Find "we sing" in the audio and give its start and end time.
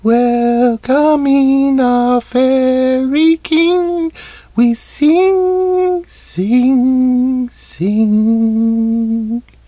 4.55-6.03